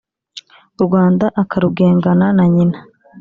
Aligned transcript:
U 0.81 0.83
Rwanda 0.85 1.25
akarugengana 1.41 2.27
na 2.37 2.45
nyina 2.53 2.79